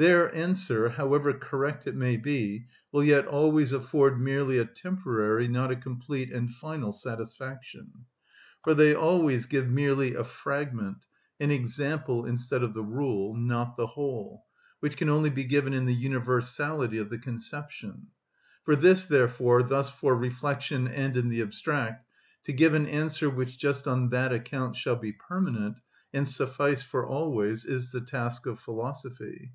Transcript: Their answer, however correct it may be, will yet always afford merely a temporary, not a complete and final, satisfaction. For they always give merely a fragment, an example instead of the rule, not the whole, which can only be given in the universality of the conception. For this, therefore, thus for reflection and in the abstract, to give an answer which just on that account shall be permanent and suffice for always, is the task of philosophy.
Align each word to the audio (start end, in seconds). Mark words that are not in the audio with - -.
Their 0.00 0.32
answer, 0.32 0.90
however 0.90 1.32
correct 1.32 1.88
it 1.88 1.96
may 1.96 2.18
be, 2.18 2.66
will 2.92 3.02
yet 3.02 3.26
always 3.26 3.72
afford 3.72 4.20
merely 4.20 4.56
a 4.58 4.64
temporary, 4.64 5.48
not 5.48 5.72
a 5.72 5.74
complete 5.74 6.30
and 6.30 6.48
final, 6.48 6.92
satisfaction. 6.92 8.04
For 8.62 8.74
they 8.74 8.94
always 8.94 9.46
give 9.46 9.68
merely 9.68 10.14
a 10.14 10.22
fragment, 10.22 10.98
an 11.40 11.50
example 11.50 12.26
instead 12.26 12.62
of 12.62 12.74
the 12.74 12.84
rule, 12.84 13.34
not 13.34 13.76
the 13.76 13.88
whole, 13.88 14.44
which 14.78 14.96
can 14.96 15.08
only 15.08 15.30
be 15.30 15.42
given 15.42 15.74
in 15.74 15.86
the 15.86 15.92
universality 15.94 16.98
of 16.98 17.10
the 17.10 17.18
conception. 17.18 18.06
For 18.62 18.76
this, 18.76 19.04
therefore, 19.04 19.64
thus 19.64 19.90
for 19.90 20.16
reflection 20.16 20.86
and 20.86 21.16
in 21.16 21.28
the 21.28 21.42
abstract, 21.42 22.08
to 22.44 22.52
give 22.52 22.72
an 22.74 22.86
answer 22.86 23.28
which 23.28 23.58
just 23.58 23.88
on 23.88 24.10
that 24.10 24.32
account 24.32 24.76
shall 24.76 24.94
be 24.94 25.10
permanent 25.10 25.78
and 26.14 26.28
suffice 26.28 26.84
for 26.84 27.04
always, 27.04 27.64
is 27.64 27.90
the 27.90 28.00
task 28.00 28.46
of 28.46 28.60
philosophy. 28.60 29.50